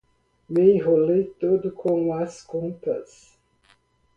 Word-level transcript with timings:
Me 0.49 0.63
enrolei 0.71 1.25
todo 1.39 1.71
com 1.73 2.11
as 2.11 2.41
contas. 2.41 3.37